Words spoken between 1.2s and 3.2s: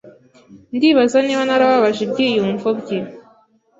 niba narababaje ibyiyumvo bye.